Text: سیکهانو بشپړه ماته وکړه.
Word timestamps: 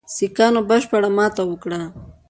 سیکهانو 0.15 0.61
بشپړه 0.69 1.09
ماته 1.17 1.43
وکړه. 1.45 1.79